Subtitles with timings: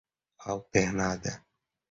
[0.49, 1.33] alternada